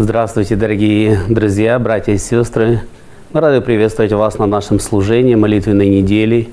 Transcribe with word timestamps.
Здравствуйте, 0.00 0.54
дорогие 0.54 1.18
друзья, 1.28 1.76
братья 1.80 2.12
и 2.12 2.18
сестры. 2.18 2.82
Мы 3.32 3.40
рады 3.40 3.60
приветствовать 3.60 4.12
вас 4.12 4.38
на 4.38 4.46
нашем 4.46 4.78
служении 4.78 5.34
молитвенной 5.34 5.88
недели. 5.88 6.50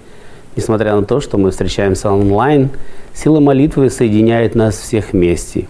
Несмотря 0.55 0.95
на 0.95 1.03
то, 1.05 1.21
что 1.21 1.37
мы 1.37 1.51
встречаемся 1.51 2.09
онлайн, 2.09 2.71
сила 3.13 3.39
молитвы 3.39 3.91
соединяет 3.91 4.55
нас 4.55 4.79
всех 4.79 5.13
вместе. 5.13 5.67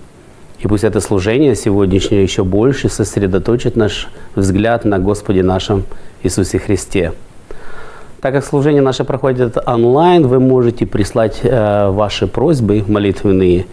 И 0.62 0.68
пусть 0.70 0.86
это 0.86 1.02
служение 1.02 1.54
сегодняшнее 1.54 2.24
еще 2.24 2.46
больше 2.46 2.88
сосредоточит 2.88 3.76
наш 3.76 4.08
взгляд 4.36 4.86
на 4.86 4.98
Господе 4.98 5.44
нашем 5.44 5.84
Иисусе 6.24 6.60
Христе. 6.60 7.12
Так 8.22 8.34
как 8.36 8.46
служение 8.46 8.82
наше 8.82 9.04
проходит 9.04 9.58
онлайн, 9.68 10.26
вы 10.28 10.40
можете 10.40 10.86
прислать 10.86 11.42
э, 11.44 11.90
ваши 11.90 12.26
просьбы 12.26 12.86
молитвенные. 12.88 13.66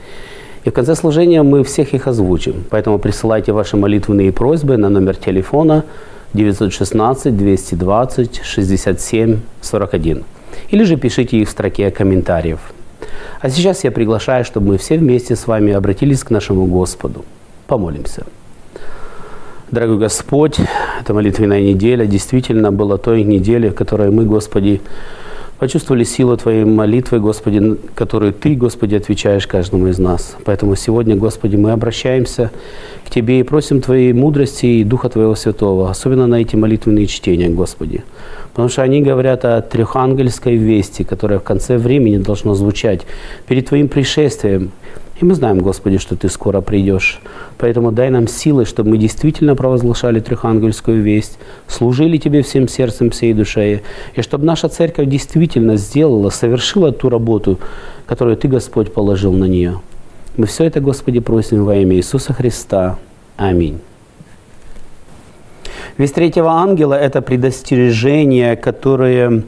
И 0.64 0.70
в 0.70 0.72
конце 0.72 0.94
служения 0.94 1.42
мы 1.42 1.64
всех 1.64 1.94
их 1.94 2.06
озвучим. 2.06 2.64
Поэтому 2.70 2.98
присылайте 2.98 3.52
ваши 3.52 3.76
молитвенные 3.76 4.32
просьбы 4.32 4.76
на 4.76 4.88
номер 4.88 5.16
телефона 5.16 5.84
916 6.34 7.36
220 7.36 8.40
67 8.44 9.40
41 9.60 10.24
или 10.70 10.84
же 10.84 10.96
пишите 10.96 11.36
их 11.38 11.48
в 11.48 11.50
строке 11.50 11.90
комментариев. 11.90 12.60
А 13.40 13.50
сейчас 13.50 13.84
я 13.84 13.90
приглашаю, 13.90 14.44
чтобы 14.44 14.68
мы 14.68 14.78
все 14.78 14.98
вместе 14.98 15.34
с 15.34 15.46
вами 15.46 15.72
обратились 15.72 16.22
к 16.22 16.30
нашему 16.30 16.66
Господу. 16.66 17.24
Помолимся. 17.66 18.24
Дорогой 19.70 19.98
Господь, 19.98 20.60
эта 21.00 21.14
молитвенная 21.14 21.62
неделя 21.62 22.06
действительно 22.06 22.70
была 22.70 22.98
той 22.98 23.22
неделей, 23.24 23.70
в 23.70 23.74
которой 23.74 24.10
мы, 24.10 24.24
Господи, 24.24 24.80
почувствовали 25.62 26.02
силу 26.02 26.36
Твоей 26.36 26.64
молитвы, 26.64 27.20
Господи, 27.20 27.76
которую 27.94 28.32
Ты, 28.32 28.56
Господи, 28.56 28.96
отвечаешь 28.96 29.46
каждому 29.46 29.86
из 29.86 30.00
нас. 30.00 30.36
Поэтому 30.44 30.74
сегодня, 30.74 31.14
Господи, 31.14 31.54
мы 31.54 31.70
обращаемся 31.70 32.50
к 33.06 33.10
Тебе 33.10 33.38
и 33.38 33.42
просим 33.44 33.80
Твоей 33.80 34.12
мудрости 34.12 34.66
и 34.66 34.82
Духа 34.82 35.08
Твоего 35.08 35.36
Святого, 35.36 35.88
особенно 35.88 36.26
на 36.26 36.40
эти 36.40 36.56
молитвенные 36.56 37.06
чтения, 37.06 37.48
Господи. 37.48 38.02
Потому 38.50 38.70
что 38.70 38.82
они 38.82 39.02
говорят 39.02 39.44
о 39.44 39.62
трехангельской 39.62 40.56
вести, 40.56 41.04
которая 41.04 41.38
в 41.38 41.44
конце 41.44 41.78
времени 41.78 42.16
должна 42.16 42.54
звучать 42.54 43.02
перед 43.46 43.68
Твоим 43.68 43.86
пришествием. 43.86 44.72
И 45.22 45.24
мы 45.24 45.36
знаем, 45.36 45.60
Господи, 45.60 45.98
что 45.98 46.16
Ты 46.16 46.28
скоро 46.28 46.60
придешь. 46.60 47.20
Поэтому 47.56 47.92
дай 47.92 48.10
нам 48.10 48.26
силы, 48.26 48.64
чтобы 48.64 48.90
мы 48.90 48.98
действительно 48.98 49.54
провозглашали 49.54 50.18
трехангельскую 50.18 51.00
весть, 51.00 51.38
служили 51.68 52.16
Тебе 52.16 52.42
всем 52.42 52.66
сердцем, 52.66 53.10
всей 53.10 53.32
душой, 53.32 53.84
и 54.16 54.22
чтобы 54.22 54.44
наша 54.44 54.68
церковь 54.68 55.08
действительно 55.08 55.76
сделала, 55.76 56.30
совершила 56.30 56.90
ту 56.90 57.08
работу, 57.08 57.60
которую 58.04 58.36
Ты, 58.36 58.48
Господь, 58.48 58.92
положил 58.92 59.32
на 59.32 59.44
нее. 59.44 59.80
Мы 60.36 60.46
все 60.46 60.64
это, 60.64 60.80
Господи, 60.80 61.20
просим 61.20 61.64
во 61.64 61.76
имя 61.76 61.94
Иисуса 61.94 62.32
Христа. 62.32 62.98
Аминь. 63.36 63.78
Весть 65.98 66.16
третьего 66.16 66.50
ангела– 66.50 66.94
это 67.00 67.22
предостережение, 67.22 68.56
которое, 68.56 69.44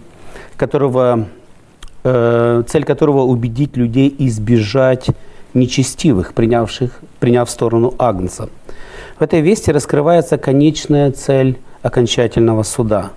которого, 0.57 1.27
э, 2.05 2.63
цель 2.69 2.85
которого– 2.85 3.23
убедить 3.23 3.77
людей 3.77 4.15
избежать 4.21 5.09
нечестивых, 5.55 6.35
принявших, 6.35 7.01
приняв 7.21 7.49
сторону 7.49 7.95
Агнца. 7.99 8.49
В 9.19 9.23
этой 9.23 9.41
вести 9.41 9.71
раскрывается 9.71 10.39
конечная 10.39 11.13
цель 11.13 11.59
окончательного 11.83 12.63
суда. 12.63 13.13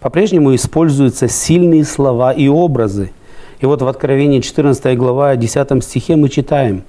По-прежнему 0.00 0.54
используются 0.54 1.28
сильные 1.28 1.84
слова 1.84 2.32
и 2.32 2.48
образы. 2.48 3.10
И 3.60 3.66
вот 3.66 3.82
в 3.82 3.88
Откровении 3.88 4.40
14 4.40 4.96
глава 4.96 5.36
10 5.36 5.84
стихе 5.84 6.16
мы 6.16 6.28
читаем 6.28 6.84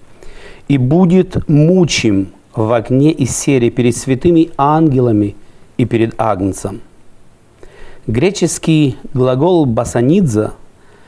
«И 0.67 0.77
будет 0.77 1.49
мучим 1.49 2.29
в 2.55 2.71
огне 2.71 3.11
и 3.11 3.25
сере 3.25 3.71
перед 3.71 3.97
святыми 3.97 4.51
ангелами 4.57 5.35
и 5.77 5.85
перед 5.85 6.13
Агнцем». 6.19 6.81
Греческий 8.05 8.97
глагол 9.13 9.65
«басанидза», 9.65 10.53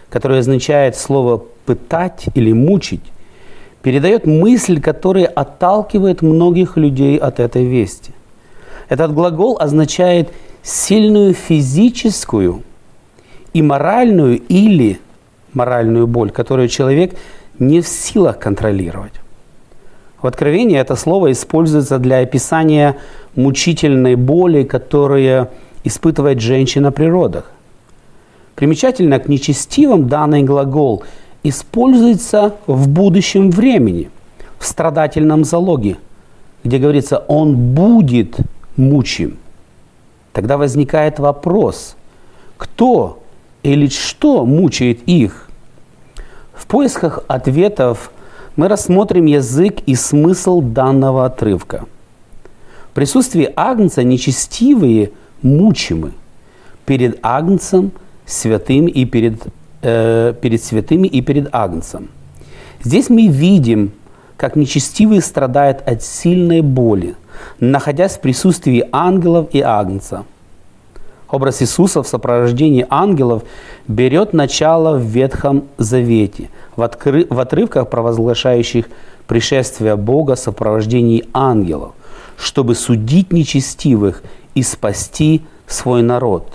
который 0.09 0.39
означает 0.39 0.95
слово 0.95 1.43
«пытать» 1.65 2.25
или 2.33 2.51
«мучить», 2.51 3.10
передает 3.81 4.25
мысль, 4.25 4.79
которая 4.79 5.25
отталкивает 5.25 6.21
многих 6.21 6.77
людей 6.77 7.17
от 7.17 7.39
этой 7.39 7.65
вести. 7.65 8.11
Этот 8.89 9.13
глагол 9.13 9.57
означает 9.59 10.29
сильную 10.63 11.33
физическую 11.33 12.63
и 13.53 13.61
моральную 13.61 14.39
или 14.39 14.99
моральную 15.53 16.07
боль, 16.07 16.31
которую 16.31 16.67
человек 16.67 17.15
не 17.59 17.81
в 17.81 17.87
силах 17.87 18.39
контролировать. 18.39 19.13
В 20.21 20.27
Откровении 20.27 20.77
это 20.77 20.95
слово 20.95 21.31
используется 21.31 21.97
для 21.97 22.19
описания 22.19 22.97
мучительной 23.35 24.15
боли, 24.15 24.63
которую 24.63 25.49
испытывает 25.83 26.39
женщина 26.39 26.91
при 26.91 27.05
родах. 27.05 27.49
Примечательно, 28.55 29.19
к 29.19 29.27
нечестивым 29.27 30.07
данный 30.07 30.43
глагол– 30.43 31.03
используется 31.43 32.55
в 32.67 32.87
будущем 32.87 33.51
времени, 33.51 34.09
в 34.59 34.65
страдательном 34.65 35.43
залоге, 35.43 35.97
где 36.63 36.77
говорится 36.77 37.17
«он 37.27 37.73
будет 37.73 38.37
мучим». 38.77 39.37
Тогда 40.33 40.57
возникает 40.57 41.19
вопрос, 41.19 41.95
кто 42.57 43.21
или 43.63 43.87
что 43.87 44.45
мучает 44.45 45.01
их? 45.07 45.49
В 46.53 46.67
поисках 46.67 47.23
ответов 47.27 48.11
мы 48.55 48.67
рассмотрим 48.67 49.25
язык 49.25 49.79
и 49.85 49.95
смысл 49.95 50.61
данного 50.61 51.25
отрывка. 51.25 51.85
В 52.91 52.93
присутствии 52.93 53.51
Агнца 53.55 54.03
нечестивые 54.03 55.11
мучимы 55.41 56.11
перед 56.85 57.19
Агнцем 57.23 57.91
святым 58.25 58.87
и 58.87 59.05
перед 59.05 59.41
э, 59.81 60.33
перед 60.41 60.63
святыми 60.63 61.07
и 61.07 61.21
перед 61.21 61.53
Агнцем. 61.53 62.09
Здесь 62.83 63.09
мы 63.09 63.27
видим, 63.27 63.91
как 64.37 64.55
нечестивые 64.55 65.21
страдают 65.21 65.81
от 65.85 66.01
сильной 66.01 66.61
боли, 66.61 67.15
находясь 67.59 68.13
в 68.13 68.21
присутствии 68.21 68.83
ангелов 68.91 69.49
и 69.51 69.61
Агнца. 69.61 70.25
Образ 71.29 71.61
Иисуса 71.61 72.03
в 72.03 72.07
сопровождении 72.07 72.85
ангелов 72.89 73.43
берет 73.87 74.33
начало 74.33 74.97
в 74.97 75.03
Ветхом 75.03 75.63
Завете, 75.77 76.49
в, 76.75 76.81
откры... 76.81 77.25
в 77.29 77.39
отрывках, 77.39 77.89
провозглашающих 77.89 78.87
пришествие 79.27 79.95
Бога 79.95 80.35
в 80.35 80.39
сопровождении 80.39 81.23
ангелов, 81.33 81.93
чтобы 82.35 82.75
судить 82.75 83.31
нечестивых 83.31 84.23
и 84.55 84.63
спасти 84.63 85.41
свой 85.67 86.01
народ. 86.01 86.51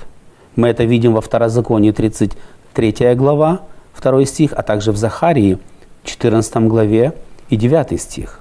Мы 0.56 0.68
это 0.68 0.84
видим 0.84 1.14
во 1.14 1.20
Второзаконии 1.20 1.92
30, 1.92 2.32
3 2.76 3.14
глава, 3.14 3.62
2 4.02 4.26
стих, 4.26 4.52
а 4.54 4.62
также 4.62 4.92
в 4.92 4.98
Захарии, 4.98 5.58
14 6.04 6.56
главе 6.68 7.14
и 7.48 7.56
9 7.56 7.98
стих. 7.98 8.40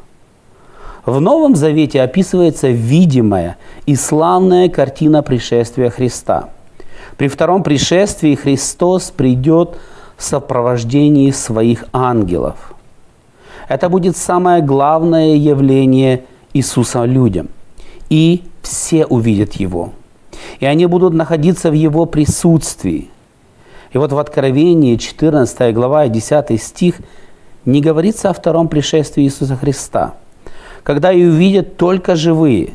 В 1.06 1.22
Новом 1.22 1.56
Завете 1.56 2.02
описывается 2.02 2.68
видимая 2.68 3.56
и 3.86 3.96
славная 3.96 4.68
картина 4.68 5.24
пришествия 5.24 5.90
Христа. 5.90 6.50
При 7.16 7.30
втором 7.30 7.64
пришествии 7.64 8.36
Христос 8.36 9.10
придет 9.10 9.78
в 10.18 10.24
сопровождении 10.24 11.32
своих 11.32 11.86
ангелов. 11.94 12.74
Это 13.70 13.88
будет 13.88 14.18
самое 14.18 14.62
главное 14.62 15.36
явление 15.36 16.26
Иисуса 16.54 17.06
людям. 17.06 17.48
И 18.10 18.44
все 18.62 19.06
увидят 19.06 19.54
Его. 19.54 19.94
И 20.60 20.66
они 20.66 20.88
будут 20.88 21.14
находиться 21.14 21.70
в 21.70 21.74
Его 21.74 22.06
присутствии– 22.06 23.10
и 23.96 23.98
вот 23.98 24.12
в 24.12 24.20
Откровении 24.20 24.98
14 24.98 25.74
глава 25.74 26.10
10 26.10 26.62
стих 26.62 26.96
не 27.64 27.80
говорится 27.80 28.30
о 28.30 28.34
втором 28.34 28.68
пришествии 28.68 29.24
Иисуса 29.24 29.56
Христа, 29.56 30.16
когда 30.84 31.14
и 31.14 31.24
увидят 31.24 31.78
только 31.78 32.18
живые. 32.18 32.74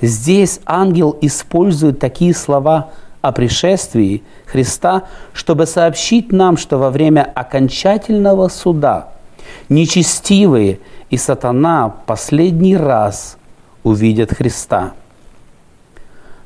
Здесь 0.00 0.60
ангел 0.64 1.18
использует 1.20 1.98
такие 1.98 2.32
слова 2.32 2.90
о 3.22 3.32
пришествии 3.32 4.22
Христа, 4.46 5.08
чтобы 5.32 5.66
сообщить 5.66 6.30
нам, 6.30 6.56
что 6.56 6.78
во 6.78 6.90
время 6.90 7.28
окончательного 7.34 8.46
суда 8.46 9.08
нечестивые 9.68 10.78
и 11.10 11.16
сатана 11.16 11.92
последний 12.06 12.76
раз 12.76 13.36
увидят 13.82 14.32
Христа. 14.32 14.92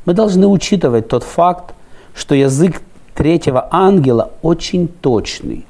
Мы 0.07 0.15
должны 0.15 0.47
учитывать 0.47 1.09
тот 1.09 1.23
факт, 1.23 1.75
что 2.15 2.35
язык 2.35 2.81
третьего 3.15 3.69
ангела 3.71 4.31
очень 4.43 4.89
точный. 4.89 5.65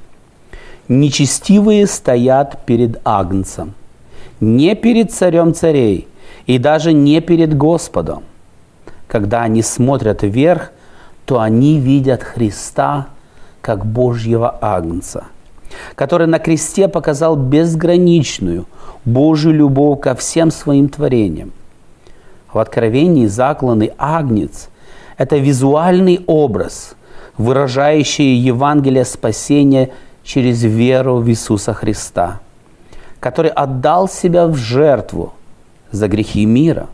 Нечестивые 0.87 1.87
стоят 1.87 2.65
перед 2.65 2.99
Агнцем, 3.05 3.73
не 4.39 4.75
перед 4.75 5.11
царем 5.11 5.53
царей 5.53 6.07
и 6.47 6.57
даже 6.57 6.93
не 6.93 7.21
перед 7.21 7.55
Господом. 7.55 8.23
Когда 9.07 9.43
они 9.43 9.61
смотрят 9.61 10.23
вверх, 10.23 10.71
то 11.25 11.39
они 11.39 11.79
видят 11.79 12.23
Христа 12.23 13.07
как 13.61 13.85
Божьего 13.85 14.57
Агнца, 14.59 15.25
который 15.95 16.27
на 16.27 16.39
кресте 16.39 16.87
показал 16.87 17.35
безграничную 17.35 18.65
Божью 19.05 19.53
любовь 19.53 20.01
ко 20.01 20.15
всем 20.15 20.51
своим 20.51 20.89
творениям. 20.89 21.51
в 22.51 22.59
Откровении 22.59 23.27
закланный 23.27 23.93
агнец– 23.97 24.67
это 25.17 25.37
визуальный 25.37 26.21
образ, 26.27 26.95
выражающий 27.41 28.35
Евангелие 28.35 29.05
спасения 29.05 29.91
через 30.23 30.63
веру 30.63 31.17
в 31.17 31.29
Иисуса 31.29 31.73
Христа, 31.73 32.39
который 33.19 33.51
отдал 33.51 34.07
себя 34.07 34.47
в 34.47 34.55
жертву 34.55 35.33
за 35.91 36.07
грехи 36.07 36.45
мира. 36.45 36.87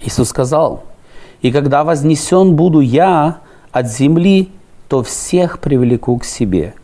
Иисус 0.00 0.28
сказал, 0.28 0.84
«И 1.40 1.52
когда 1.52 1.84
вознесен 1.84 2.54
буду 2.54 2.80
я 2.80 3.38
от 3.72 3.88
земли, 3.88 4.50
то 4.88 5.02
всех 5.02 5.60
привлеку 5.60 6.18
к 6.18 6.24
себе». 6.24 6.74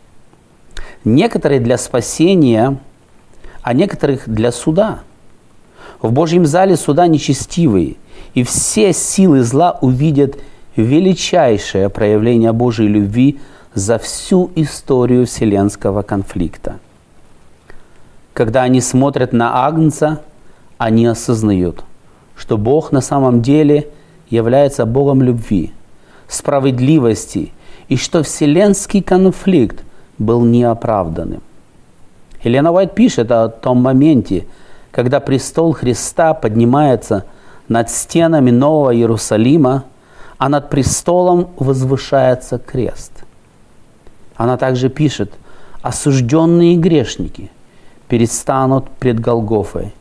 Некоторые 1.03 1.59
для 1.59 1.77
спасения, 1.77 2.77
а 3.61 3.73
некоторых 3.73 4.29
для 4.29 4.51
суда– 4.51 4.99
в 6.01 6.11
Божьем 6.11 6.45
зале 6.45 6.77
суда 6.77 7.07
нечестивые, 7.07 7.95
и 8.33 8.43
все 8.43 8.93
силы 8.93 9.43
зла 9.43 9.77
увидят 9.81 10.37
величайшее 10.75 11.89
проявление 11.89 12.51
Божьей 12.53 12.87
любви 12.87 13.39
за 13.73 13.97
всю 13.97 14.51
историю 14.55 15.25
вселенского 15.25 16.01
конфликта. 16.01 16.79
Когда 18.33 18.63
они 18.63 18.81
смотрят 18.81 19.33
на 19.33 19.65
Агнца, 19.65 20.21
они 20.77 21.05
осознают, 21.05 21.83
что 22.35 22.57
Бог 22.57 22.91
на 22.91 23.01
самом 23.01 23.41
деле 23.41 23.89
является 24.29 24.85
Богом 24.85 25.21
любви, 25.21 25.71
справедливости, 26.27 27.53
и 27.87 27.97
что 27.97 28.23
вселенский 28.23 29.01
конфликт 29.01 29.83
был 30.17 30.45
неоправданным. 30.45 31.41
Елена 32.41 32.71
Уайт 32.71 32.95
пишет 32.95 33.31
о 33.31 33.49
том 33.49 33.81
моменте, 33.81 34.45
когда 34.91 35.19
престол 35.19 35.73
Христа 35.73 36.33
поднимается 36.33 37.25
над 37.67 37.89
стенами 37.89 38.49
Нового 38.49 38.95
Иерусалима, 38.95 39.83
а 40.41 40.49
над 40.49 40.71
престолом 40.71 41.49
возвышается 41.57 42.57
крест. 42.57 43.11
Она 44.35 44.57
также 44.57 44.89
пишет, 44.89 45.31
осужденные 45.83 46.77
грешники 46.77 47.51
перестанут 48.07 48.89
пред 48.89 49.19
Голгофой 49.19 49.93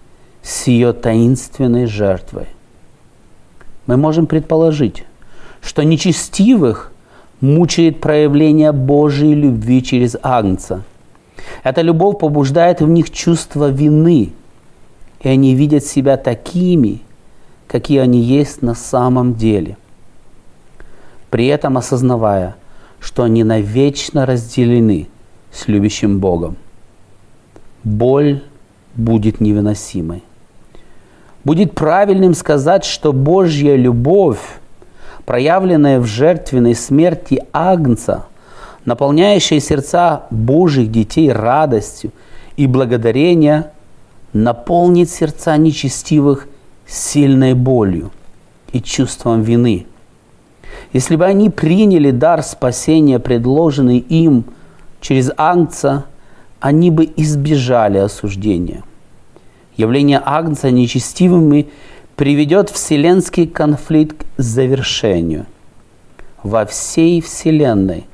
с 0.43 0.67
ее 0.67 0.95
таинственной 0.95 1.85
жертвой. 1.85 2.47
Мы 3.85 3.99
можем 3.99 4.27
предположить, 4.27 5.05
что 5.61 5.83
нечестивых 5.83 6.91
мучает 7.43 8.01
проявление 8.01 8.73
Божьей 8.73 9.35
любви 9.35 9.83
через 9.83 10.17
Агнца. 10.23 10.85
Эта 11.65 11.83
любовь 11.83 12.19
побуждает 12.19 12.81
в 12.81 12.89
них 12.89 13.11
чувство 13.11 13.69
вины– 13.69 14.33
и 15.21 15.29
они 15.29 15.55
видят 15.55 15.85
себя 15.85 16.17
такими, 16.17 17.03
какие 17.67 17.99
они 17.99 18.21
есть 18.23 18.63
на 18.63 18.75
самом 18.75 19.35
деле. 19.35 19.77
При 21.31 21.47
этом 21.47 21.79
осознавая, 21.79 22.57
что 22.99 23.23
они 23.23 23.45
навечно 23.45 24.27
разделены 24.27 25.09
с 25.53 25.69
любящим 25.69 26.19
Богом. 26.19 26.57
Боль 27.85 28.43
будет 28.95 29.41
невыносимой. 29.41 30.23
Будет 31.45 31.75
правильным 31.75 32.35
сказать, 32.35 32.85
что 32.85 33.13
Божья 33.13 33.77
любовь, 33.77 34.61
проявленная 35.25 36.01
в 36.01 36.05
жертвенной 36.05 36.75
смерти 36.75 37.43
Агнца, 37.53 38.27
наполняющая 38.85 39.61
сердца 39.61 40.27
Божьих 40.31 40.91
детей 40.91 41.33
радостью 41.33 42.13
и 42.57 42.67
благодарением– 42.67 43.65
наполнит 44.33 45.11
сердца 45.11 45.57
нечестивых 45.57 46.47
сильной 46.87 47.55
болью 47.55 48.11
и 48.73 48.81
чувством 48.81 49.43
вины. 49.43 49.87
Если 50.93 51.17
бы 51.17 51.25
они 51.25 51.51
приняли 51.51 52.11
дар 52.11 52.43
спасения, 52.43 53.19
предложенный 53.19 53.99
им 53.99 54.45
через 55.01 55.31
Агнца, 55.37 56.05
они 56.59 56.91
бы 56.91 57.11
избежали 57.17 57.99
осуждения. 57.99 58.83
Явление 59.77 60.21
Агнца 60.25 60.71
нечестивыми 60.71 61.69
приведет 62.17 62.71
вселенский 62.71 63.47
конфликт 63.47 64.27
к 64.37 64.41
завершению. 64.41 65.47
Во 66.43 66.67
всей 66.67 67.21
Вселенной 67.21 68.07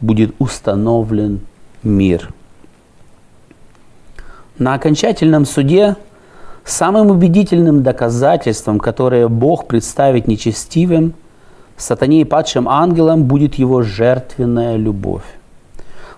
будет 0.00 0.34
установлен 0.38 1.40
мир– 1.82 2.32
на 4.58 4.74
окончательном 4.74 5.44
суде 5.44 5.96
самым 6.64 7.10
убедительным 7.10 7.82
доказательством, 7.82 8.78
которое 8.78 9.28
Бог 9.28 9.66
представит 9.66 10.28
нечестивым, 10.28 11.14
сатане 11.76 12.20
и 12.20 12.24
падшим 12.24 12.68
ангелам, 12.68 13.24
будет 13.24 13.54
его 13.54 13.82
жертвенная 13.82 14.76
любовь, 14.76 15.24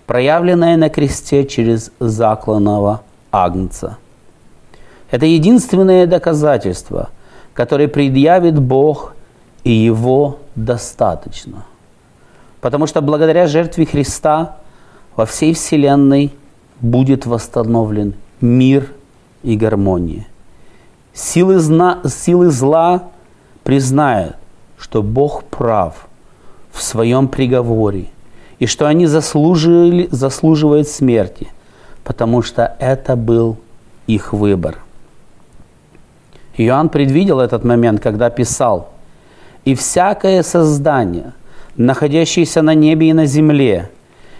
проявленная 0.07 0.77
на 0.77 0.89
кресте 0.89 1.45
через 1.47 1.91
закланного 2.01 3.03
агнца. 3.31 3.99
Это 5.11 5.27
единственное 5.27 6.07
доказательство, 6.07 7.11
которое 7.53 7.89
предъявит 7.89 8.59
Бог, 8.59 9.15
и 9.65 9.71
его 9.71 10.39
достаточно. 10.55 11.65
Потому 12.61 12.87
что 12.87 13.01
благодаря 13.01 13.47
жертве 13.47 13.87
Христа 13.87 14.57
во 15.17 15.27
всей 15.27 15.55
Вселенной 15.55 16.35
будет 16.81 17.27
восстановлен 17.27 18.15
мир 18.41 18.93
и 19.43 19.57
гармония. 19.57 20.27
Силы, 21.13 21.59
зна, 21.59 22.03
силы 22.07 22.51
зла 22.51 23.05
признают, 23.63 24.37
что 24.85 25.03
Бог 25.03 25.45
прав 25.45 26.07
в 26.71 26.83
своем 26.83 27.29
приговоре 27.29 28.09
и 28.59 28.67
что 28.67 28.87
они 28.87 29.07
заслужили, 29.07 30.09
заслуживают 30.11 30.89
смерти, 30.89 31.49
потому 32.05 32.43
что 32.43 32.77
это 32.79 33.17
был 33.17 33.57
их 34.07 34.35
выбор. 34.35 34.79
Иоанн 36.59 36.91
предвидел 36.91 37.41
этот 37.41 37.65
момент, 37.65 38.01
когда 38.01 38.29
писал, 38.29 38.91
«И 39.65 39.75
всякое 39.75 40.43
создание, 40.43 41.33
находящееся 41.77 42.61
на 42.61 42.75
небе 42.75 43.09
и 43.09 43.13
на 43.15 43.25
земле, 43.25 43.91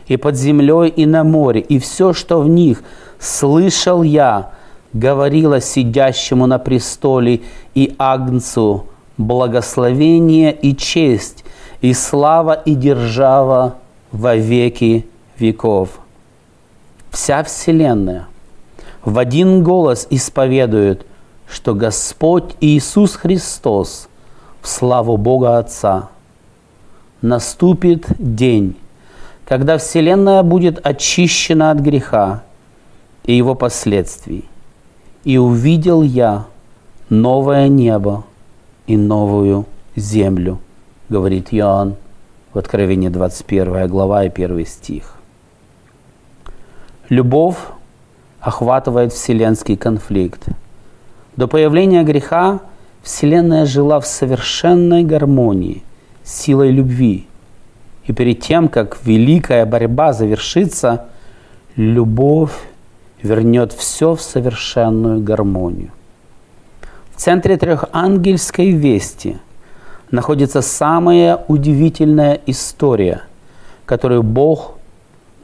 и 0.07 0.19
под 0.19 0.37
землей, 0.37 0.91
и 0.91 1.07
на 1.07 1.25
море, 1.25 1.61
и 1.61 1.79
все, 1.79 2.13
что 2.13 2.41
в 2.41 2.49
них– 2.49 2.83
слышал 3.25 4.03
я, 4.03 4.51
говорила 4.93 5.61
сидящему 5.61 6.47
на 6.47 6.59
престоле 6.59 7.41
и 7.75 7.95
Агнцу, 7.99 8.87
благословение 9.19 10.53
и 10.53 10.77
честь, 10.77 11.45
и 11.81 11.93
слава 11.93 12.53
и 12.53 12.75
держава 12.75 13.77
во 14.13 14.37
веки 14.37 15.07
веков. 15.39 16.01
Вся 17.11 17.43
Вселенная 17.45 18.27
в 19.05 19.19
один 19.19 19.63
голос 19.63 20.07
исповедует, 20.11 21.07
что 21.47 21.75
Господь 21.75 22.57
Иисус 22.61 23.17
Христос 23.17 24.09
в 24.63 24.69
славу 24.69 25.17
Бога 25.17 25.59
Отца. 25.59 26.09
Наступит 27.21 28.07
день, 28.19 28.77
когда 29.45 29.79
Вселенная 29.79 30.43
будет 30.43 30.85
очищена 30.85 31.71
от 31.71 31.79
греха– 31.79 32.43
и 33.25 33.35
его 33.35 33.55
последствий. 33.55 34.45
И 35.25 35.39
увидел 35.39 36.03
я 36.03 36.47
новое 37.09 37.69
небо 37.69 38.25
и 38.87 38.97
новую 38.97 39.67
землю, 39.97 40.59
говорит 41.09 41.49
Иоанн 41.51 41.97
в 42.53 42.59
Откровении 42.59 43.09
21 43.09 43.89
глава 43.89 44.25
и 44.25 44.29
1 44.29 44.67
стих. 44.67 45.17
Любовь 47.09 47.59
охватывает 48.41 49.13
вселенский 49.13 49.77
конфликт. 49.77 50.47
До 51.37 51.49
появления 51.49 52.03
греха 52.03 52.61
Вселенная 53.05 53.67
жила 53.67 54.01
в 54.01 54.07
совершенной 54.07 55.05
гармонии, 55.05 55.83
силой 56.25 56.71
любви. 56.71 57.27
И 58.07 58.15
перед 58.15 58.41
тем, 58.41 58.69
как 58.69 58.97
великая 59.05 59.67
борьба 59.67 60.15
завершится, 60.15 61.05
любовь 61.77 62.55
вернет 63.23 63.75
все 63.75 64.15
в 64.15 64.23
совершенную 64.23 65.23
гармонию. 65.23 65.91
В 67.15 67.21
центре 67.21 67.57
трехангельской 67.57 68.73
вести 68.73 69.37
находится 70.11 70.63
самая 70.63 71.45
удивительная 71.47 72.41
история, 72.47 73.23
которую 73.87 74.25
Бог 74.25 74.79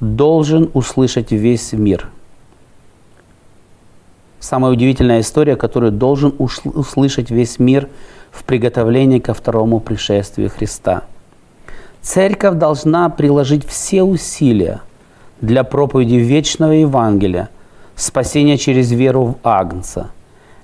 должен 0.01 0.71
услышать 0.75 1.31
весь 1.31 1.73
мир. 1.73 2.09
Самая 4.41 4.73
удивительная 4.73 5.21
история, 5.21 5.55
которую 5.55 5.93
должен 5.93 6.35
услышать 6.39 7.31
весь 7.31 7.59
мир 7.59 7.89
в 8.33 8.43
приготовлении 8.45 9.21
ко 9.21 9.33
второму 9.33 9.79
пришествию 9.79 10.51
Христа. 10.51 11.05
Церковь 12.03 12.59
должна 12.59 13.11
приложить 13.11 13.65
все 13.67 14.03
усилия 14.03 14.81
для 15.41 15.63
проповеди 15.63 16.15
вечного 16.15 16.73
Евангелия– 16.73 17.49
спасение 17.95 18.57
через 18.57 18.91
веру 18.91 19.25
в 19.25 19.37
Агнца. 19.45 20.11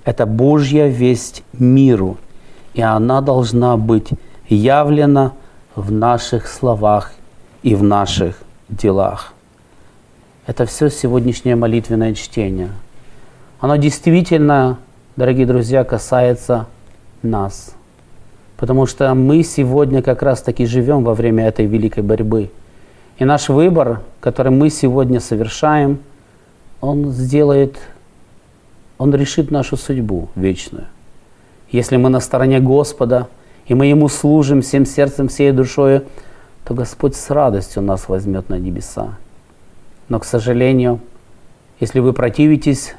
Это 0.07 0.25
Божья 0.25 0.87
весть 0.87 1.43
миру, 1.51 2.15
и 2.73 2.81
она 2.81 3.19
должна 3.19 3.75
быть 3.75 4.11
явлена 4.47 5.33
в 5.75 5.91
наших 5.91 6.47
словах 6.47 7.11
и 7.61 7.75
в 7.75 7.83
наших 7.83 8.37
делах. 8.69 9.33
Это 10.45 10.65
все 10.65 10.89
сегодняшнее 10.89 11.57
молитвенное 11.57 12.13
чтение. 12.13 12.69
Оно 13.59 13.75
действительно, 13.75 14.77
дорогие 15.17 15.45
друзья, 15.45 15.83
касается 15.83 16.67
нас. 17.21 17.75
Потому 18.55 18.85
что 18.85 19.13
мы 19.13 19.43
сегодня 19.43 20.01
как 20.01 20.23
раз 20.23 20.41
таки 20.41 20.65
живем 20.65 21.03
во 21.03 21.15
время 21.15 21.45
этой 21.45 21.65
великой 21.65 22.03
борьбы. 22.03 22.49
И 23.17 23.25
наш 23.25 23.49
выбор, 23.49 23.99
который 24.21 24.53
мы 24.53 24.69
сегодня 24.69 25.19
совершаем, 25.19 25.99
он 26.79 27.11
сделает, 27.11 27.77
он 28.97 29.13
решит 29.13 29.51
нашу 29.51 29.77
судьбу 29.77 30.29
вечную. 30.35 30.85
Если 31.71 31.97
мы 31.97 32.09
на 32.09 32.19
стороне 32.19 32.59
Господа, 32.59 33.27
и 33.65 33.73
мы 33.73 33.87
Ему 33.87 34.07
служим 34.07 34.61
всем 34.61 34.85
сердцем, 34.85 35.27
всей 35.27 35.51
душой, 35.51 36.03
то 36.63 36.73
Господь 36.73 37.15
с 37.15 37.29
радостью 37.29 37.83
нас 37.83 38.07
возьмет 38.09 38.49
на 38.49 38.57
небеса. 38.57 39.17
Но, 40.09 40.19
к 40.19 40.25
сожалению, 40.25 40.99
если 41.79 41.99
вы 41.99 42.13
противитесь 42.13 42.95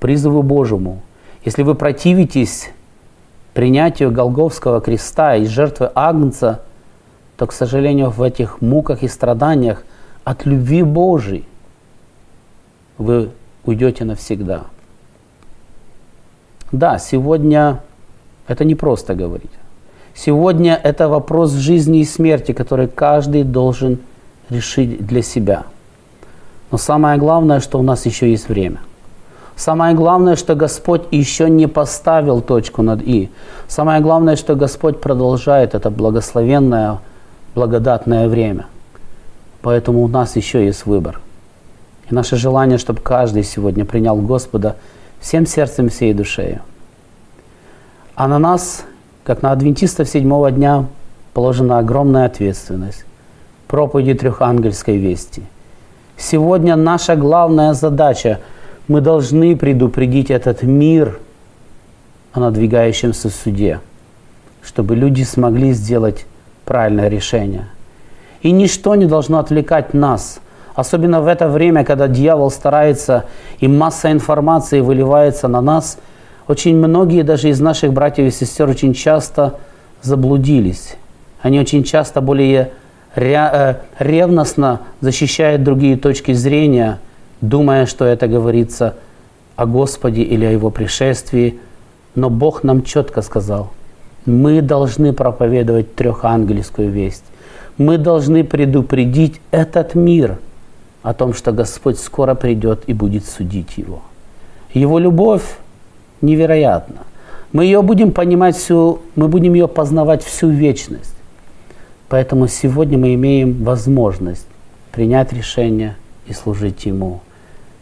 призыву 0.00 0.42
Божьему, 0.42 1.02
если 1.44 1.62
вы 1.62 1.74
противитесь 1.74 2.70
принятию 3.54 4.10
Голговского 4.10 4.80
креста 4.80 5.36
и 5.36 5.44
жертвы 5.44 5.90
Агнца, 5.94 6.62
то, 7.36 7.46
к 7.46 7.52
сожалению, 7.52 8.10
в 8.10 8.22
этих 8.22 8.60
муках 8.60 9.02
и 9.02 9.08
страданиях 9.08 9.84
от 10.24 10.46
любви 10.46 10.82
Божией 10.82 11.44
вы 12.98 13.30
уйдете 13.64 14.04
навсегда. 14.04 14.64
Да, 16.72 16.98
сегодня 16.98 17.80
это 18.48 18.64
не 18.64 18.74
просто 18.74 19.14
говорить. 19.14 19.50
Сегодня 20.14 20.78
это 20.82 21.08
вопрос 21.08 21.52
жизни 21.52 22.00
и 22.00 22.04
смерти, 22.04 22.52
который 22.52 22.88
каждый 22.88 23.44
должен 23.44 23.98
решить 24.50 25.06
для 25.06 25.22
себя. 25.22 25.64
Но 26.70 26.78
самое 26.78 27.18
главное, 27.18 27.60
что 27.60 27.78
у 27.78 27.82
нас 27.82 28.06
еще 28.06 28.30
есть 28.30 28.48
время. 28.48 28.80
Самое 29.56 29.94
главное, 29.94 30.36
что 30.36 30.54
Господь 30.54 31.02
еще 31.10 31.48
не 31.50 31.66
поставил 31.66 32.40
точку 32.40 32.82
над 32.82 33.02
«и». 33.02 33.30
Самое 33.68 34.00
главное, 34.00 34.36
что 34.36 34.56
Господь 34.56 35.00
продолжает 35.00 35.74
это 35.74 35.90
благословенное, 35.90 36.98
благодатное 37.54 38.28
время. 38.28 38.66
Поэтому 39.60 40.02
у 40.02 40.08
нас 40.08 40.36
еще 40.36 40.64
есть 40.64 40.86
выбор. 40.86 41.20
И 42.10 42.14
наше 42.14 42.36
желание, 42.36 42.78
чтобы 42.78 43.00
каждый 43.00 43.44
сегодня 43.44 43.84
принял 43.84 44.16
Господа 44.16 44.76
всем 45.22 45.46
сердцем, 45.46 45.88
всей 45.88 46.12
душей. 46.12 46.58
А 48.14 48.28
на 48.28 48.38
нас 48.38 48.84
как 49.24 49.40
на 49.40 49.52
адвентистов 49.52 50.08
седьмого 50.08 50.50
дня 50.50 50.84
положена 51.32 51.78
огромная 51.78 52.26
ответственность. 52.26 53.06
Проповеди 53.68 54.12
трехангельской 54.12 54.98
вести. 54.98 55.42
Сегодня 56.18 56.76
наша 56.76 57.16
главная 57.16 57.72
задача– 57.72 58.40
мы 58.88 59.00
должны 59.00 59.56
предупредить 59.56 60.30
этот 60.30 60.62
мир 60.62 61.20
о 62.32 62.40
надвигающемся 62.40 63.30
суде, 63.30 63.80
чтобы 64.62 64.96
люди 64.96 65.22
смогли 65.22 65.72
сделать 65.72 66.26
правильное 66.64 67.08
решение. 67.08 67.68
И 68.42 68.50
ничто 68.50 68.94
не 68.94 69.06
должно 69.06 69.38
отвлекать 69.38 69.94
нас, 69.94 70.40
особенно 70.74 71.20
в 71.20 71.26
это 71.26 71.48
время, 71.48 71.84
когда 71.84 72.08
дьявол 72.08 72.50
старается 72.50 73.24
и 73.60 73.68
масса 73.68 74.10
информации 74.12 74.80
выливается 74.80 75.48
на 75.48 75.60
нас– 75.60 75.98
очень 76.48 76.76
многие 76.76 77.22
даже 77.22 77.48
из 77.48 77.60
наших 77.60 77.92
братьев 77.92 78.26
и 78.26 78.30
сестер 78.30 78.68
очень 78.68 78.94
часто 78.94 79.58
заблудились. 80.02 80.96
Они 81.40 81.60
очень 81.60 81.84
часто 81.84 82.20
более 82.20 82.72
э, 83.14 83.74
ревностно 83.98 84.80
защищают 85.00 85.62
другие 85.62 85.96
точки 85.96 86.32
зрения, 86.32 86.98
думая, 87.40 87.86
что 87.86 88.04
это 88.04 88.26
говорится 88.26 88.96
о 89.56 89.66
Господе 89.66 90.22
или 90.22 90.44
о 90.44 90.50
Его 90.50 90.70
пришествии. 90.70 91.58
Но 92.14 92.28
Бог 92.28 92.64
нам 92.64 92.82
четко 92.82 93.22
сказал, 93.22 93.70
мы 94.26 94.60
должны 94.60 95.12
проповедовать 95.12 95.94
трехангельскую 95.94 96.90
весть. 96.90 97.24
Мы 97.78 97.98
должны 97.98 98.44
предупредить 98.44 99.40
этот 99.50 99.94
мир 99.94 100.38
о 101.02 101.14
том, 101.14 101.34
что 101.34 101.52
Господь 101.52 101.98
скоро 101.98 102.34
придет 102.34 102.84
и 102.86 102.92
будет 102.92 103.24
судить 103.26 103.76
его. 103.76 104.02
Его 104.72 104.98
любовь 104.98 105.58
невероятно. 106.20 106.98
Мы 107.52 107.64
ее 107.66 107.82
будем 107.82 108.12
понимать 108.12 108.56
всю, 108.56 109.00
мы 109.14 109.28
будем 109.28 109.54
ее 109.54 109.68
познавать 109.68 110.24
всю 110.24 110.48
вечность. 110.48 111.14
Поэтому 112.08 112.46
сегодня 112.46 112.96
мы 112.98 113.14
имеем 113.14 113.64
возможность 113.64 114.46
принять 114.90 115.32
решение 115.32 115.96
и 116.26 116.32
служить 116.32 116.86
Ему. 116.86 117.20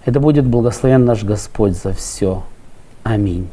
Это 0.04 0.18
будет 0.18 0.46
благословен 0.46 1.04
наш 1.04 1.24
Господь 1.24 1.76
за 1.76 1.92
все. 1.92 2.42
Аминь. 3.02 3.48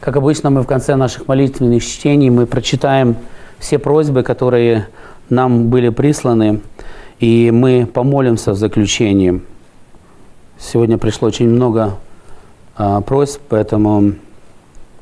Как 0.00 0.16
обычно, 0.16 0.50
мы 0.50 0.62
в 0.62 0.66
конце 0.66 0.94
наших 0.96 1.26
молитвенных 1.26 1.84
чтений 1.84 2.30
мы 2.30 2.46
прочитаем 2.46 3.16
все 3.58 3.78
просьбы, 3.78 4.22
которые 4.22 4.88
нам 5.30 5.68
были 5.68 5.88
присланы, 5.88 6.60
и 7.20 7.50
мы 7.50 7.86
помолимся 7.86 8.52
в 8.52 8.56
заключении. 8.56 9.40
Сегодня 10.58 10.98
пришло 10.98 11.28
очень 11.28 11.48
много 11.48 11.96
а, 12.76 13.00
просьб, 13.00 13.40
поэтому 13.48 14.12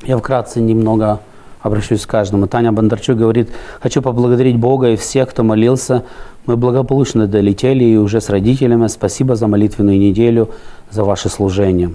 я 0.04 0.18
вкратце 0.18 0.60
немного 0.60 1.20
обращусь 1.60 2.04
к 2.04 2.10
каждому. 2.10 2.46
Таня 2.46 2.72
Бондарчук 2.72 3.16
говорит, 3.16 3.48
хочу 3.80 4.02
поблагодарить 4.02 4.56
Бога 4.56 4.90
и 4.90 4.96
всех, 4.96 5.30
кто 5.30 5.42
молился. 5.42 6.04
Мы 6.46 6.56
благополучно 6.56 7.26
долетели 7.26 7.84
и 7.84 7.96
уже 7.96 8.20
с 8.20 8.28
родителями. 8.28 8.86
Спасибо 8.88 9.34
за 9.34 9.46
молитвенную 9.46 9.98
неделю, 9.98 10.50
за 10.90 11.04
ваше 11.04 11.30
служение. 11.30 11.94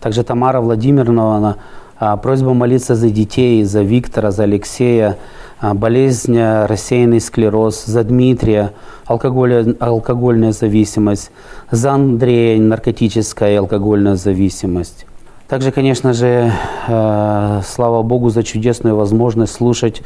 Также 0.00 0.24
Тамара 0.24 0.60
Владимировна, 0.60 1.56
просьба 1.98 2.54
молиться 2.54 2.94
за 2.94 3.10
детей, 3.10 3.64
за 3.64 3.82
Виктора, 3.82 4.30
за 4.30 4.44
Алексея, 4.44 5.16
а, 5.60 5.74
болезнь, 5.74 6.38
рассеянный 6.38 7.20
склероз, 7.20 7.84
за 7.84 8.04
Дмитрия, 8.04 8.72
алкоголь, 9.06 9.76
алкогольная 9.80 10.52
зависимость, 10.52 11.30
за 11.70 11.92
Андрея, 11.92 12.60
наркотическая 12.60 13.52
и 13.52 13.56
алкогольная 13.56 14.14
зависимость. 14.16 15.06
Также, 15.48 15.72
конечно 15.72 16.12
же, 16.12 16.52
э, 16.88 17.60
слава 17.66 18.02
Богу 18.02 18.28
за 18.28 18.42
чудесную 18.42 18.94
возможность 18.96 19.54
слушать 19.54 20.02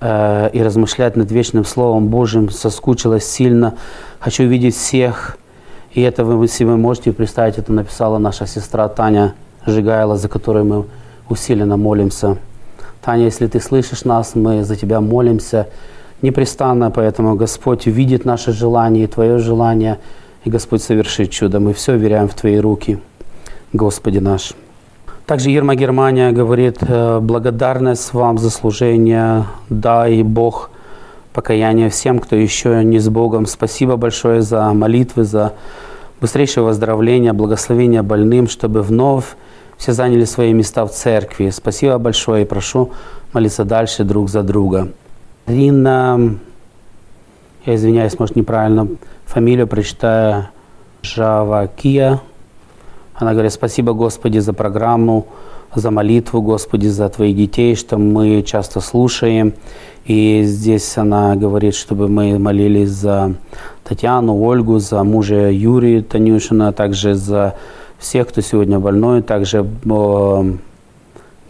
э, 0.00 0.50
и 0.52 0.60
размышлять 0.62 1.14
над 1.14 1.30
вечным 1.30 1.64
Словом 1.64 2.08
Божьим. 2.08 2.50
Соскучилась 2.50 3.24
сильно. 3.24 3.74
Хочу 4.18 4.42
видеть 4.44 4.74
всех. 4.74 5.38
И 5.92 6.00
это 6.02 6.24
вы 6.24 6.48
себе 6.48 6.74
можете 6.74 7.12
представить, 7.12 7.56
это 7.56 7.72
написала 7.72 8.18
наша 8.18 8.46
сестра 8.46 8.88
Таня 8.88 9.34
Жигайла, 9.64 10.16
за 10.16 10.28
которой 10.28 10.64
мы 10.64 10.84
усиленно 11.30 11.78
молимся. 11.78 12.36
Таня, 13.00 13.24
если 13.24 13.46
ты 13.46 13.60
слышишь 13.60 14.04
нас, 14.04 14.34
мы 14.34 14.62
за 14.62 14.76
тебя 14.76 15.00
молимся 15.00 15.68
непрестанно, 16.20 16.90
поэтому 16.90 17.34
Господь 17.34 17.86
видит 17.86 18.26
наше 18.26 18.52
желание 18.52 19.04
и 19.04 19.06
Твое 19.06 19.38
желание, 19.38 19.98
и 20.44 20.50
Господь 20.50 20.82
совершит 20.82 21.30
чудо. 21.30 21.60
Мы 21.60 21.72
все 21.72 21.96
веряем 21.96 22.28
в 22.28 22.34
Твои 22.34 22.58
руки, 22.58 22.98
Господи 23.72 24.18
наш. 24.18 24.52
Также 25.24 25.50
Ирма 25.50 25.76
Германия 25.76 26.32
говорит, 26.32 26.78
«Э, 26.80 27.20
благодарность 27.20 28.12
вам 28.12 28.36
за 28.36 28.50
служение, 28.50 29.46
дай 29.70 30.22
Бог 30.22 30.70
покаяние 31.32 31.88
всем, 31.88 32.18
кто 32.18 32.36
еще 32.36 32.82
не 32.84 32.98
с 32.98 33.08
Богом. 33.08 33.46
Спасибо 33.46 33.96
большое 33.96 34.42
за 34.42 34.72
молитвы, 34.72 35.24
за 35.24 35.52
быстрейшее 36.20 36.64
выздоровление, 36.64 37.32
благословение 37.32 38.02
больным, 38.02 38.48
чтобы 38.48 38.82
вновь 38.82 39.36
все 39.80 39.94
заняли 39.94 40.24
свои 40.26 40.52
места 40.52 40.84
в 40.84 40.90
церкви. 40.90 41.48
Спасибо 41.48 41.96
большое 41.96 42.42
и 42.42 42.46
прошу 42.46 42.90
молиться 43.32 43.64
дальше 43.64 44.04
друг 44.04 44.28
за 44.28 44.42
друга. 44.42 44.88
Рина, 45.46 46.36
я 47.64 47.74
извиняюсь, 47.74 48.18
может 48.18 48.36
неправильно 48.36 48.88
фамилию 49.24 49.66
прочитаю, 49.66 50.48
Жавакия. 51.00 52.20
Она 53.14 53.32
говорит, 53.32 53.54
спасибо 53.54 53.94
Господи 53.94 54.38
за 54.38 54.52
программу, 54.52 55.26
за 55.74 55.90
молитву, 55.90 56.42
Господи, 56.42 56.88
за 56.88 57.08
Твоих 57.08 57.34
детей, 57.34 57.74
что 57.74 57.96
мы 57.96 58.42
часто 58.42 58.80
слушаем. 58.80 59.54
И 60.04 60.42
здесь 60.44 60.98
она 60.98 61.36
говорит, 61.36 61.74
чтобы 61.74 62.06
мы 62.08 62.38
молились 62.38 62.90
за 62.90 63.34
Татьяну, 63.84 64.42
Ольгу, 64.42 64.78
за 64.78 65.02
мужа 65.04 65.50
Юрия 65.50 66.02
Танюшина, 66.02 66.68
а 66.68 66.72
также 66.72 67.14
за 67.14 67.54
всех, 68.00 68.28
кто 68.28 68.40
сегодня 68.40 68.80
больной. 68.80 69.22
Также 69.22 69.58
э, 69.58 70.52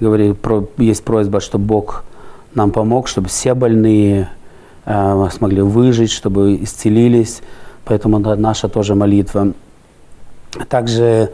говорит, 0.01 0.39
про, 0.41 0.69
есть 0.77 1.05
просьба, 1.05 1.41
чтобы 1.41 1.65
Бог 1.65 2.05
нам 2.55 2.73
помог, 2.73 3.09
чтобы 3.09 3.29
все 3.29 3.55
больные 3.55 4.29
э, 4.85 5.29
смогли 5.33 5.63
выжить, 5.63 6.11
чтобы 6.11 6.57
исцелились. 6.57 7.41
Поэтому 7.85 8.21
да, 8.21 8.37
наша 8.37 8.69
тоже 8.69 8.95
молитва. 8.95 9.53
Также 10.69 11.33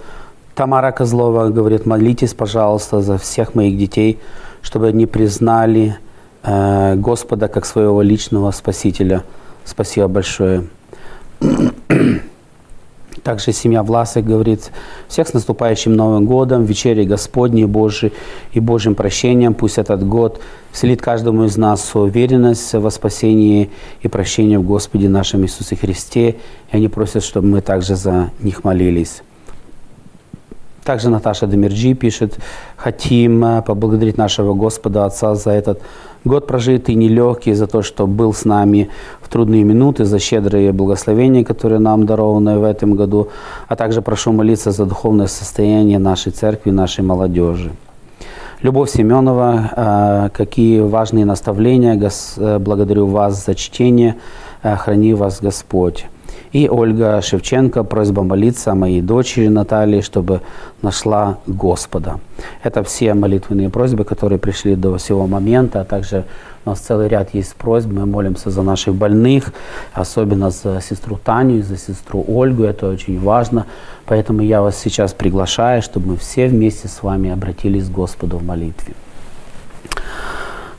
Тамара 0.55 0.93
Козлова 0.93 1.49
говорит, 1.49 1.87
молитесь, 1.87 2.35
пожалуйста, 2.35 3.01
за 3.01 3.17
всех 3.17 3.55
моих 3.55 3.79
детей, 3.79 4.19
чтобы 4.63 4.89
они 4.89 5.07
признали 5.07 5.97
э, 6.43 6.95
Господа 6.97 7.49
как 7.49 7.65
своего 7.65 8.03
личного 8.03 8.51
Спасителя. 8.51 9.23
Спасибо 9.65 10.09
большое. 10.09 10.65
Также 13.27 13.51
семья 13.51 13.83
Власых 13.83 14.25
говорит, 14.25 14.71
всех 15.09 15.27
с 15.27 15.33
наступающим 15.33 15.93
Новым 15.93 16.27
годом, 16.27 16.65
вечерей 16.65 17.05
Господней 17.05 17.65
Божией 17.65 18.13
и 18.53 18.61
Божьим 18.61 18.95
прощением. 18.95 19.53
Пусть 19.53 19.79
этот 19.79 20.07
год 20.07 20.41
вселит 20.71 21.03
каждому 21.03 21.43
из 21.43 21.57
нас 21.57 21.91
уверенность 21.97 22.73
во 22.75 22.89
спасении 22.89 23.69
и 24.01 24.07
прощении 24.07 24.55
в 24.55 24.63
Господе 24.63 25.09
нашем 25.09 25.43
Иисусе 25.43 25.75
Христе. 25.75 26.37
И 26.71 26.77
они 26.77 26.87
просят, 26.87 27.25
чтобы 27.25 27.49
мы 27.49 27.63
также 27.63 27.97
за 27.97 28.31
них 28.39 28.63
молились. 28.63 29.23
Также 30.87 31.11
Наташа 31.11 31.49
Демирджи 31.49 31.95
пишет, 31.95 32.39
хотим 32.77 33.45
э, 33.45 33.63
поблагодарить 33.63 34.17
нашего 34.17 34.55
Господа 34.55 35.05
Отца 35.05 35.35
за 35.35 35.51
этот 35.51 35.83
год 36.25 36.47
прожитый 36.47 36.95
нелегкий, 36.95 37.55
за 37.55 37.67
то, 37.67 37.83
что 37.83 38.07
был 38.07 38.33
с 38.33 38.45
нами 38.45 38.89
в 39.21 39.29
трудные 39.29 39.65
минуты, 39.65 40.05
за 40.05 40.21
щедрые 40.21 40.71
благословения, 40.73 41.45
которые 41.45 41.81
нам 41.81 42.07
дарованы 42.07 42.61
в 42.61 42.63
этом 42.63 42.95
году, 42.95 43.31
а 43.67 43.75
также 43.75 44.01
прошу 44.01 44.33
молиться 44.33 44.71
за 44.71 44.87
духовное 44.87 45.27
состояние 45.27 45.99
нашей 45.99 46.31
церкви, 46.31 46.71
нашей 46.71 47.03
молодежи. 47.03 47.73
Любовь 48.63 48.91
Семенова, 48.91 49.71
э, 49.77 50.29
какие 50.33 50.83
важные 50.83 51.25
наставления, 51.25 52.01
э, 52.37 52.59
благодарю 52.61 53.09
вас 53.09 53.45
за 53.45 53.57
чтение, 53.57 54.15
храни 54.63 55.15
вас 55.15 55.41
Господь. 55.43 56.07
И 56.57 56.71
Ольга 56.71 57.21
Шевченко, 57.21 57.85
просьба 57.85 58.23
молиться 58.23 58.73
о 58.73 58.75
моей 58.75 59.03
дочери 59.03 59.49
Наталье, 59.49 60.01
чтобы 60.01 60.41
нашла 60.81 61.37
Господа. 61.47 62.19
Это 62.63 62.83
все 62.83 63.13
молитвенные 63.13 63.69
просьбы, 63.69 64.05
которые 64.05 64.39
пришли 64.39 64.75
до 64.75 64.97
сего 64.97 65.27
момента, 65.27 65.83
а 65.83 65.85
также 65.85 66.25
у 66.65 66.71
нас 66.71 66.81
целый 66.81 67.09
ряд 67.09 67.35
есть 67.35 67.55
просьб. 67.57 67.89
Мы 67.93 68.07
молимся 68.07 68.49
за 68.49 68.63
наших 68.63 68.95
больных, 68.95 69.53
особенно 69.93 70.49
за 70.49 70.81
сестру 70.81 71.19
Таню 71.23 71.59
и 71.59 71.63
за 71.63 71.77
сестру 71.77 72.25
Ольгу. 72.27 72.63
Это 72.63 72.89
очень 72.89 73.21
важно. 73.21 73.67
Поэтому 74.07 74.41
я 74.41 74.63
вас 74.63 74.79
сейчас 74.79 75.13
приглашаю, 75.13 75.83
чтобы 75.83 76.13
мы 76.13 76.17
все 76.17 76.47
вместе 76.47 76.89
с 76.89 77.03
вами 77.03 77.29
обратились 77.29 77.87
к 77.87 77.93
Господу 77.93 78.39
в 78.39 78.43
молитве. 78.43 78.95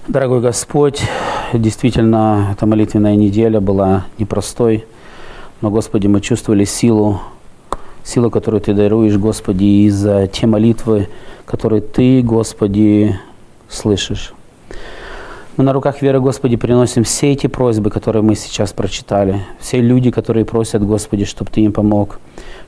Дорогой 0.08 0.42
Господь, 0.42 1.04
действительно, 1.54 2.48
эта 2.52 2.66
молитвенная 2.66 3.16
неделя 3.16 3.62
была 3.62 4.06
непростой. 4.18 4.84
Но, 5.62 5.72
Господи, 5.72 6.06
мы 6.08 6.22
чувствовали 6.22 6.66
силу, 6.66 7.20
силу, 8.04 8.30
которую 8.30 8.62
Ты 8.62 8.74
даруешь, 8.74 9.18
Господи, 9.18 9.88
из 9.88 9.96
за 9.96 10.28
те 10.28 10.46
молитвы, 10.46 11.08
которые 11.46 11.82
Ты, 11.82 12.22
Господи, 12.22 13.20
слышишь. 13.68 14.34
Мы 15.58 15.64
на 15.64 15.74
руках 15.74 16.04
веры, 16.04 16.20
Господи, 16.20 16.56
приносим 16.56 17.04
все 17.04 17.32
эти 17.32 17.48
просьбы, 17.48 17.90
которые 17.90 18.22
мы 18.22 18.36
сейчас 18.36 18.74
прочитали. 18.74 19.42
Все 19.60 19.82
люди, 19.82 20.12
которые 20.12 20.46
просят, 20.46 20.86
Господи, 20.86 21.26
чтобы 21.26 21.50
Ты 21.50 21.62
им 21.62 21.72
помог, 21.72 22.20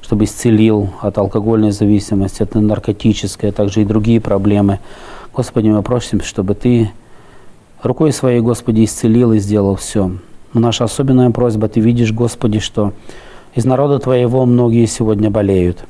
чтобы 0.02 0.24
исцелил 0.24 0.90
от 1.00 1.20
алкогольной 1.20 1.70
зависимости, 1.70 2.42
от 2.42 2.56
наркотической, 2.56 3.52
а 3.52 3.54
также 3.54 3.84
и 3.84 3.86
другие 3.86 4.20
проблемы. 4.20 4.80
Господи, 5.32 5.70
мы 5.70 5.84
просим, 5.84 6.22
чтобы 6.22 6.56
Ты 6.56 6.90
рукой 7.84 8.12
своей, 8.12 8.40
Господи, 8.40 8.84
исцелил 8.84 9.34
и 9.34 9.38
сделал 9.38 9.76
все. 9.76 10.12
Наша 10.54 10.86
особенная 10.86 11.30
просьба, 11.30 11.68
Ты 11.68 11.80
видишь, 11.80 12.12
Господи, 12.12 12.60
что 12.60 12.94
из 13.54 13.66
народа 13.66 14.00
Твоего 14.00 14.46
многие 14.46 14.86
сегодня 14.88 15.30
болеют. 15.30 15.86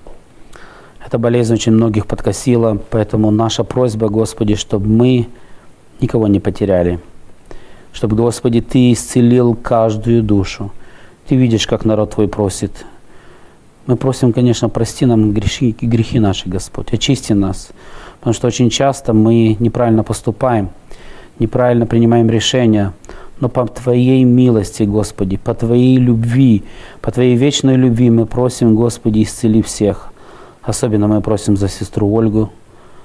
Эта 1.05 1.17
болезнь 1.17 1.53
очень 1.53 1.71
многих 1.71 2.05
подкосила, 2.07 2.77
поэтому 2.89 3.31
наша 3.31 3.63
просьба, 3.63 4.09
Господи, 4.09 4.55
чтобы 4.55 4.87
мы 4.87 5.27
никого 6.01 6.27
не 6.27 6.41
потеряли. 6.41 7.00
Чтобы, 7.93 8.17
Господи, 8.17 8.59
Ты 8.59 8.91
исцелил 8.91 9.55
каждую 9.55 10.24
душу. 10.24 10.72
Ты 11.27 11.35
видишь, 11.35 11.65
как 11.65 11.85
народ 11.85 12.15
Твой 12.15 12.27
просит. 12.27 12.85
Мы 13.87 13.95
просим, 13.95 14.33
конечно, 14.33 14.67
прости 14.67 15.05
нам 15.05 15.31
грехи, 15.31 15.74
грехи 15.79 16.19
наши, 16.19 16.50
Господь, 16.50 16.93
очисти 16.93 17.31
нас. 17.31 17.69
Потому 18.19 18.33
что 18.33 18.48
очень 18.48 18.69
часто 18.69 19.13
мы 19.13 19.55
неправильно 19.59 20.03
поступаем, 20.03 20.69
неправильно 21.39 21.85
принимаем 21.85 22.29
решения, 22.29 22.91
но 23.39 23.49
по 23.49 23.65
Твоей 23.65 24.23
милости, 24.23 24.83
Господи, 24.83 25.37
по 25.37 25.53
Твоей 25.53 25.97
любви, 25.97 26.63
по 27.01 27.11
Твоей 27.11 27.35
вечной 27.35 27.75
любви 27.75 28.09
мы 28.09 28.25
просим, 28.25 28.75
Господи, 28.75 29.23
исцели 29.23 29.61
всех. 29.61 30.11
Особенно 30.61 31.07
мы 31.07 31.21
просим 31.21 31.55
за 31.55 31.69
сестру 31.69 32.11
Ольгу, 32.13 32.51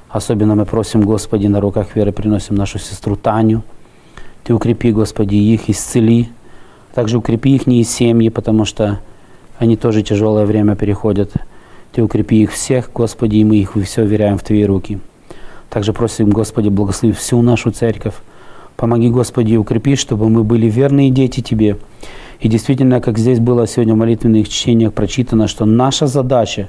особенно 0.09 0.55
мы 0.55 0.67
просим, 0.67 1.03
Господи, 1.03 1.47
на 1.47 1.61
руках 1.61 1.95
веры 1.95 2.13
приносим 2.13 2.57
нашу 2.57 2.79
сестру 2.79 3.17
Таню. 3.17 3.63
Ты 4.43 4.53
укрепи, 4.55 4.93
Господи, 4.93 5.37
их, 5.37 5.71
исцели. 5.71 6.29
Также 6.95 7.19
укрепи 7.19 7.57
их 7.57 7.89
семьи, 7.89 8.29
потому 8.29 8.65
что 8.65 9.01
они 9.59 9.77
тоже 9.77 10.03
тяжелое 10.03 10.45
время 10.45 10.77
переходят. 10.77 11.33
Ты 11.93 12.03
укрепи 12.03 12.43
их 12.43 12.53
всех, 12.53 12.91
Господи, 12.93 13.37
и 13.37 13.45
мы 13.45 13.57
их 13.57 13.75
все 13.85 14.05
веряем 14.05 14.37
в 14.37 14.43
Твои 14.43 14.65
руки. 14.65 14.99
Также 15.71 15.93
просим, 15.93 16.31
Господи, 16.31 16.69
благослови 16.69 17.15
всю 17.15 17.41
нашу 17.41 17.71
церковь, 17.71 18.15
Помоги, 18.77 19.09
Господи, 19.09 19.57
укрепи, 19.57 19.97
чтобы 19.97 20.29
мы 20.29 20.45
были 20.45 20.67
верные 20.67 21.11
дети 21.11 21.41
Тебе. 21.41 21.77
И 22.41 22.49
действительно, 22.49 23.01
как 23.01 23.19
здесь 23.19 23.39
было 23.39 23.67
сегодня 23.67 23.95
в 23.95 23.99
молитвенных 23.99 24.49
чтениях 24.49 24.93
прочитано, 24.93 25.49
что 25.49 25.65
наша 25.65 26.07
задача, 26.07 26.69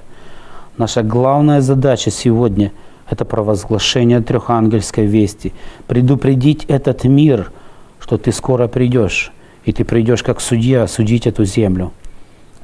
наша 0.78 1.02
главная 1.04 1.62
задача 1.62 2.12
сегодня– 2.12 2.72
это 3.10 3.26
провозглашение 3.26 4.22
трехангельской 4.22 5.06
вести. 5.06 5.54
Предупредить 5.88 6.66
этот 6.66 7.04
мир, 7.04 7.52
что 8.00 8.18
ты 8.18 8.32
скоро 8.32 8.68
придешь, 8.68 9.32
и 9.66 9.74
ты 9.74 9.84
придешь 9.84 10.24
как 10.24 10.40
судья 10.42 10.88
судить 10.88 11.28
эту 11.28 11.44
землю– 11.46 11.92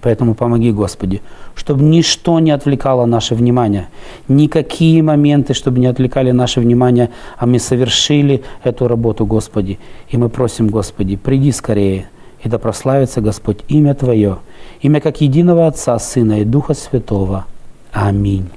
Поэтому 0.01 0.33
помоги, 0.33 0.71
Господи, 0.71 1.21
чтобы 1.55 1.83
ничто 1.83 2.39
не 2.39 2.51
отвлекало 2.51 3.05
наше 3.05 3.35
внимание, 3.35 3.87
никакие 4.27 5.03
моменты, 5.03 5.53
чтобы 5.53 5.79
не 5.79 5.85
отвлекали 5.85 6.31
наше 6.31 6.59
внимание, 6.59 7.09
а 7.37 7.45
мы 7.45 7.59
совершили 7.59 8.43
эту 8.63 8.87
работу, 8.87 9.25
Господи. 9.25 9.77
И 10.09 10.17
мы 10.17 10.29
просим, 10.29 10.69
Господи, 10.69 11.17
приди 11.17 11.51
скорее, 11.51 12.09
и 12.43 12.49
да 12.49 12.57
прославится, 12.57 13.21
Господь, 13.21 13.59
имя 13.67 13.93
Твое, 13.93 14.39
имя 14.81 14.99
как 15.01 15.21
единого 15.21 15.67
Отца, 15.67 15.99
Сына 15.99 16.41
и 16.41 16.45
Духа 16.45 16.73
Святого. 16.73 17.45
Аминь. 17.91 18.49